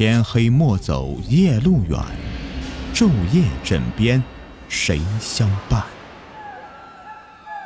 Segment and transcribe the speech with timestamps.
[0.00, 2.00] 天黑莫走夜路远，
[2.94, 4.24] 昼夜枕边
[4.66, 5.84] 谁相伴？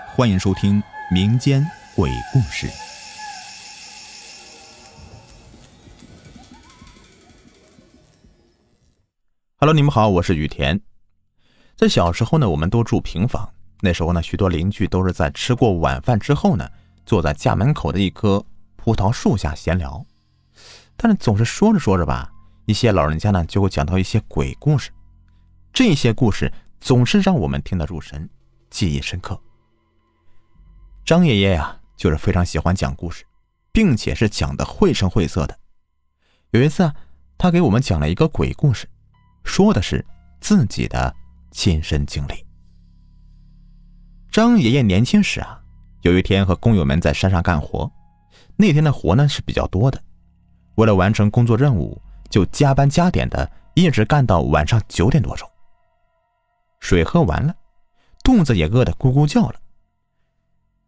[0.08, 2.66] 欢迎收听民间鬼故事。
[9.58, 10.80] Hello，你们好，我是雨田。
[11.76, 13.48] 在小时候呢，我们都住平房，
[13.80, 16.68] 那时候呢，许多邻居都是在吃过晚饭之后呢，
[17.06, 20.04] 坐在家门口的一棵葡萄树下闲聊。
[21.04, 22.32] 但是总是说着说着吧，
[22.64, 24.90] 一些老人家呢就会讲到一些鬼故事，
[25.70, 26.50] 这些故事
[26.80, 28.26] 总是让我们听得入神，
[28.70, 29.38] 记忆深刻。
[31.04, 33.22] 张爷爷呀，就是非常喜欢讲故事，
[33.70, 35.54] 并且是讲的绘声绘色的。
[36.52, 36.94] 有一次啊，
[37.36, 38.88] 他给我们讲了一个鬼故事，
[39.44, 40.02] 说的是
[40.40, 41.14] 自己的
[41.50, 42.46] 亲身经历。
[44.30, 45.60] 张爷爷年轻时啊，
[46.00, 47.92] 有一天和工友们在山上干活，
[48.56, 50.02] 那天的活呢是比较多的。
[50.76, 55.48] 为了完成工作任务，就加班加点的，一直干到晚上九点多钟。
[56.80, 57.54] 水喝完了，
[58.22, 59.54] 肚子也饿得咕咕叫了。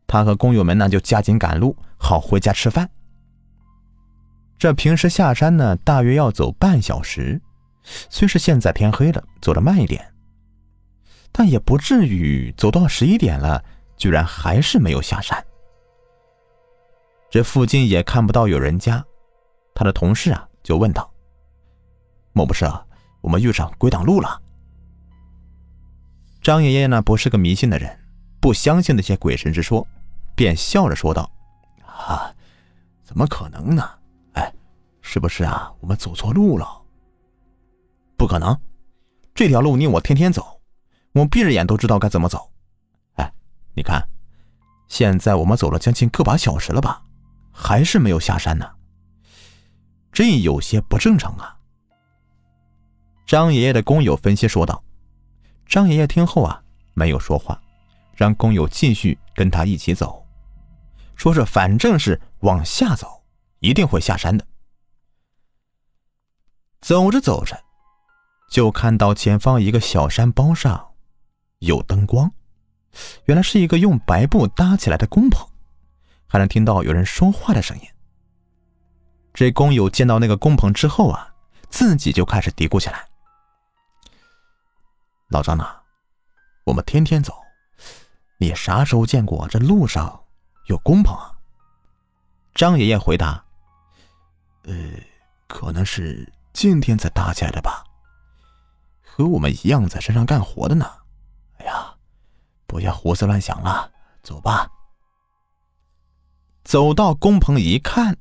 [0.06, 2.88] 他和工友们呢就加紧赶路，好回家吃饭。
[4.58, 7.40] 这平时下山呢，大约要走半小时，
[7.82, 10.12] 虽是现在天黑了，走得慢一点，
[11.30, 13.62] 但也不至于走到十一点了，
[13.96, 15.44] 居然还是没有下山。
[17.28, 19.04] 这附近也看不到有人家。
[19.76, 21.12] 他的同事啊，就问道
[22.32, 22.82] ：“莫不是啊
[23.20, 24.40] 我们遇上鬼挡路了？”
[26.40, 27.94] 张爷爷呢，不是个迷信的人，
[28.40, 29.86] 不相信那些鬼神之说，
[30.34, 31.30] 便笑着说道
[31.84, 32.34] ：“啊，
[33.04, 33.86] 怎么可能呢？
[34.32, 34.50] 哎，
[35.02, 35.70] 是不是啊？
[35.80, 36.66] 我们走错路了？
[38.16, 38.58] 不可能，
[39.34, 40.58] 这条路你我天天走，
[41.12, 42.50] 我闭着眼都知道该怎么走。
[43.16, 43.30] 哎，
[43.74, 44.08] 你看，
[44.88, 47.02] 现在我们走了将近个把小时了吧，
[47.52, 48.66] 还是没有下山呢。”
[50.16, 51.54] 这有些不正常啊！
[53.26, 54.82] 张爷爷的工友分析说道。
[55.66, 56.62] 张爷爷听后啊，
[56.94, 57.60] 没有说话，
[58.14, 60.26] 让工友继续跟他一起走，
[61.16, 63.22] 说是反正是往下走，
[63.58, 64.46] 一定会下山的。
[66.80, 67.62] 走着走着，
[68.50, 70.94] 就看到前方一个小山包上
[71.58, 72.32] 有灯光，
[73.26, 75.46] 原来是一个用白布搭起来的工棚，
[76.26, 77.86] 还能听到有人说话的声音。
[79.36, 81.34] 这工友见到那个工棚之后啊，
[81.68, 83.06] 自己就开始嘀咕起来
[85.28, 85.76] ：“老张呐，
[86.64, 87.34] 我们天天走，
[88.38, 90.24] 你啥时候见过这路上
[90.68, 91.36] 有工棚啊？”
[92.56, 93.44] 张爷爷回答
[94.64, 94.74] ：“呃，
[95.46, 97.84] 可能是今天才搭起来的吧，
[99.04, 100.90] 和我们一样在山上干活的呢。”
[101.60, 101.94] 哎呀，
[102.66, 103.92] 不要胡思乱想了，
[104.22, 104.66] 走吧。
[106.64, 108.16] 走到工棚一看。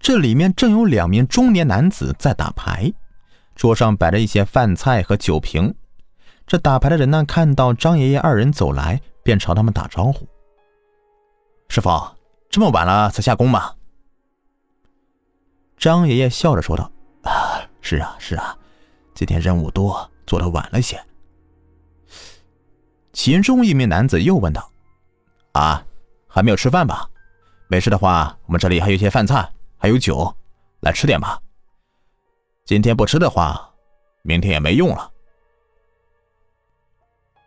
[0.00, 2.92] 这里面正有两名中年男子在打牌，
[3.54, 5.74] 桌上摆着一些饭菜和酒瓶。
[6.46, 10.26] 这打牌的人呢，看到张爷爷二人走来，便朝他们打招呼
[11.68, 11.90] ：“师傅，
[12.48, 13.74] 这么晚了才下工吗？”
[15.76, 16.90] 张爷爷笑着说道
[17.22, 18.56] ：“啊，是啊，是啊，
[19.14, 20.98] 今天任务多，做的晚了些。”
[23.12, 24.70] 其中一名男子又问道
[25.52, 25.84] ：“啊，
[26.26, 27.06] 还没有吃饭吧？
[27.68, 29.46] 没事的话，我们这里还有一些饭菜。”
[29.78, 30.34] 还有酒，
[30.80, 31.40] 来吃点吧。
[32.64, 33.72] 今天不吃的话，
[34.22, 35.10] 明天也没用了。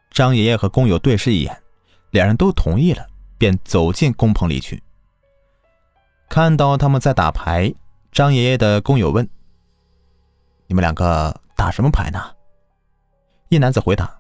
[0.10, 1.62] 张爷爷和工友对视一眼，
[2.10, 3.06] 两人都同意了，
[3.38, 4.82] 便走进工棚里去。
[6.30, 7.74] 看到他们在打牌，
[8.12, 9.30] 张爷爷的工友问
[10.68, 12.34] ：“你们两个打什么牌呢？”
[13.50, 14.20] 一男子回答：“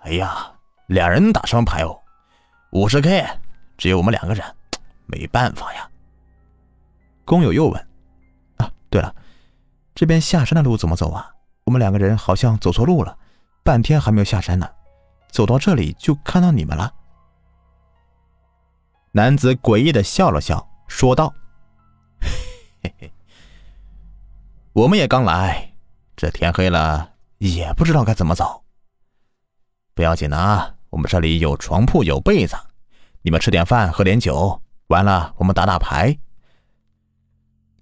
[0.00, 0.50] 哎呀，
[0.86, 2.00] 两人打什么牌哦？
[2.72, 3.26] 五十 K，
[3.76, 4.44] 只有我们两个人，
[5.04, 5.86] 没办法呀。”
[7.30, 7.88] 工友又问
[8.58, 9.14] ：“啊，对了，
[9.94, 11.30] 这边下山的路怎么走啊？
[11.62, 13.16] 我们两个人好像走错路了，
[13.62, 14.68] 半天还没有下山呢。
[15.30, 16.92] 走到这里就看到你们了。”
[19.14, 21.32] 男子诡异的笑了笑，说道
[22.82, 23.12] ：“嘿嘿，
[24.72, 25.72] 我们也刚来，
[26.16, 28.64] 这天黑了也不知道该怎么走。
[29.94, 32.56] 不要紧的啊，我们这里有床铺，有被子，
[33.22, 36.18] 你们吃点饭，喝点酒，完了我们打打牌。”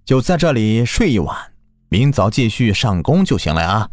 [0.09, 1.53] 就在这里睡一晚，
[1.87, 3.87] 明早继续上工就行了啊。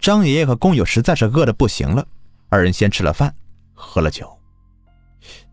[0.00, 2.04] 张爷爷和工友实在是饿得不行了，
[2.48, 3.32] 二人先吃了饭，
[3.74, 4.36] 喝了酒。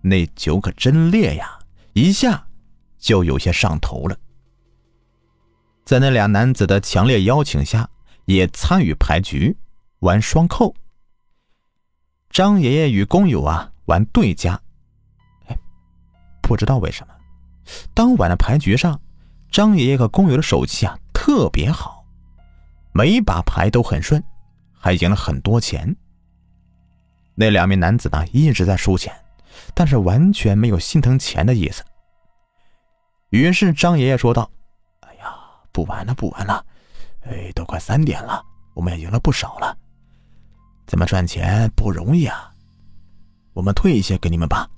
[0.01, 1.59] 那酒可真烈呀，
[1.93, 2.43] 一下
[2.97, 4.17] 就有些上头了。
[5.85, 7.87] 在那俩男子的强烈邀请下，
[8.25, 9.55] 也参与牌局，
[9.99, 10.73] 玩双扣。
[12.31, 14.59] 张爷爷与工友啊玩对家。
[15.49, 15.57] 哎，
[16.41, 17.13] 不知道为什么，
[17.93, 18.99] 当晚的牌局上。
[19.51, 22.05] 张爷爷和工友的手气啊特别好，
[22.93, 24.23] 每一把牌都很顺，
[24.71, 25.95] 还赢了很多钱。
[27.35, 29.13] 那两名男子呢一直在输钱，
[29.73, 31.83] 但是完全没有心疼钱的意思。
[33.29, 34.49] 于是张爷爷说道
[35.01, 35.35] ：“哎呀，
[35.71, 36.65] 不玩了，不玩了，
[37.21, 38.43] 哎，都快三点了，
[38.73, 39.77] 我们也赢了不少了。
[40.85, 42.53] 咱们赚钱不容易啊，
[43.53, 44.69] 我们退一些给你们吧，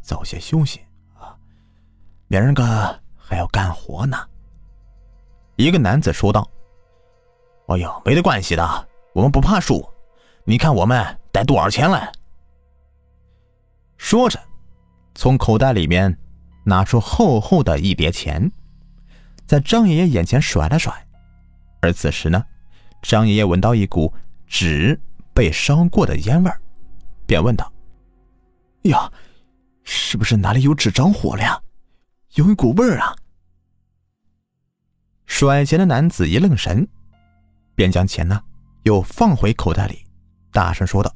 [0.00, 0.80] 早些休息
[1.18, 1.36] 啊，
[2.28, 4.16] 明儿个还要干活呢。”
[5.56, 6.48] 一个男子说道
[7.68, 9.86] ：“哎呦，没得关系的，我们不怕输，
[10.44, 11.04] 你看我们。”
[11.36, 12.10] 带多少钱来？
[13.98, 14.40] 说着，
[15.14, 16.18] 从口袋里面
[16.64, 18.50] 拿出厚厚的一叠钱，
[19.46, 20.90] 在张爷爷眼前甩了甩。
[21.82, 22.42] 而此时呢，
[23.02, 24.10] 张爷爷闻到一股
[24.46, 24.98] 纸
[25.34, 26.50] 被烧过的烟味
[27.26, 27.70] 便问道
[28.88, 29.12] ：“呀，
[29.84, 31.60] 是不是哪里有纸着火了呀？
[32.36, 33.14] 有一股味儿啊！”
[35.26, 36.86] 甩钱的男子一愣神，
[37.74, 38.40] 便将钱呢
[38.84, 40.02] 又放回口袋里，
[40.52, 41.14] 大声说道。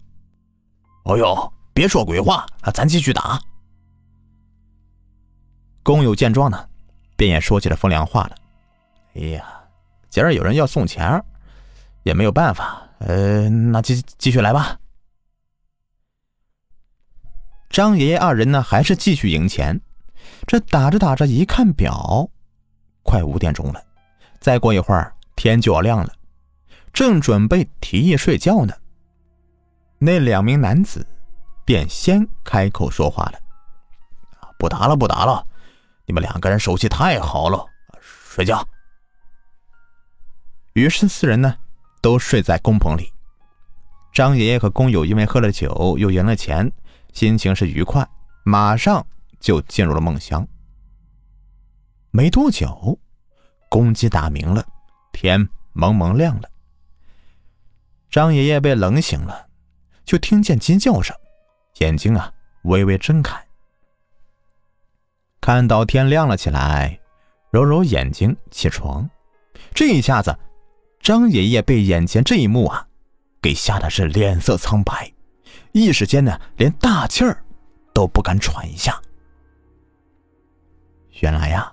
[1.04, 2.70] 哦呦，别说鬼话啊！
[2.70, 3.40] 咱继续打。
[5.82, 6.68] 工友见状呢，
[7.16, 8.36] 便也说起了风凉话了。
[9.14, 9.60] 哎呀，
[10.10, 11.22] 今儿有人要送钱，
[12.02, 12.86] 也没有办法。
[12.98, 14.78] 呃，那继继续来吧。
[17.70, 19.80] 张爷爷二人呢，还是继续赢钱。
[20.46, 22.28] 这打着打着，一看表，
[23.02, 23.82] 快五点钟了。
[24.40, 26.12] 再过一会儿，天就要亮了。
[26.92, 28.74] 正准备提议睡觉呢。
[29.98, 31.06] 那两名男子
[31.64, 33.38] 便先开口说话了
[34.58, 35.46] ：“不打了，不打了，
[36.06, 37.64] 你们两个人手气太好了，
[38.00, 38.66] 睡觉。”
[40.72, 41.54] 于是四人呢
[42.00, 43.12] 都睡在工棚里。
[44.12, 46.70] 张爷爷和工友因为喝了酒又赢了钱，
[47.12, 48.04] 心情是愉快，
[48.44, 49.06] 马上
[49.40, 50.46] 就进入了梦乡。
[52.10, 52.98] 没多久，
[53.68, 54.64] 公鸡打鸣了，
[55.12, 56.48] 天蒙蒙亮了。
[58.10, 59.48] 张爷爷被冷醒了。
[60.02, 61.14] 就听见鸡叫声，
[61.78, 62.32] 眼睛啊
[62.62, 63.40] 微微睁开，
[65.40, 66.98] 看到天亮了起来，
[67.52, 69.08] 揉揉眼睛起床。
[69.72, 70.36] 这一下子，
[70.98, 72.88] 张爷爷被眼前这一幕啊
[73.40, 75.12] 给吓得是脸色苍白，
[75.70, 77.44] 一时间呢连大气儿
[77.94, 79.00] 都不敢喘一下。
[81.20, 81.72] 原来呀，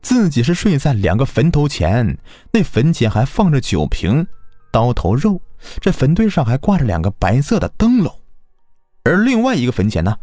[0.00, 2.18] 自己是睡在两个坟头前，
[2.52, 4.26] 那坟前还放着酒瓶、
[4.72, 5.40] 刀头肉。
[5.80, 8.16] 这坟堆上还挂着两个白色的灯笼，
[9.02, 10.16] 而另外一个坟前呢，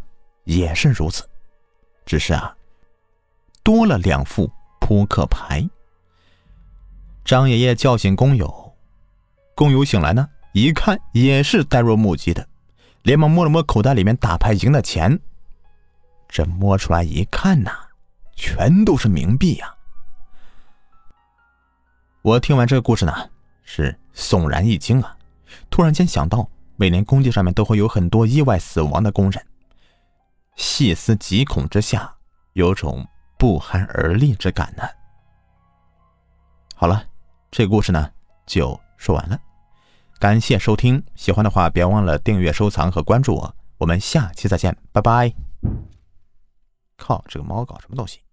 [0.46, 1.28] 也是如此，
[2.06, 2.56] 只是啊，
[3.62, 4.50] 多了两副
[4.80, 5.69] 扑克牌。
[7.25, 8.74] 张爷爷叫醒工友，
[9.56, 12.48] 工友醒来呢，一看也是呆若木鸡的，
[13.04, 15.19] 连忙摸了摸口袋里面打牌赢的钱，
[16.30, 17.72] 这摸出来一看呐，
[18.36, 19.74] 全都是冥币呀！
[22.22, 23.30] 我听完这个故事呢，
[23.64, 25.18] 是悚然一惊啊！
[25.70, 29.46] 突然间想到，每年工地上面都会有很多意外死亡的工人，
[30.56, 32.16] 细思极恐之下，
[32.54, 34.84] 有种不寒而栗之感呢。
[36.76, 37.06] 好了，
[37.52, 38.12] 这个故事呢
[38.46, 39.40] 就说完了，
[40.20, 45.31] 感谢收听，喜欢的话别忘了订阅、收藏和关注我，我们下期再见，拜拜。
[46.98, 48.25] 靠，这个猫搞什么东西？